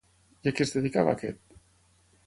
[0.45, 1.57] I a què es dedicava aquest?